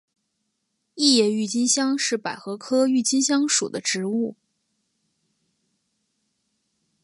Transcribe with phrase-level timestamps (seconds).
[0.95, 4.35] 异叶郁金香是百合科郁金香属的植物。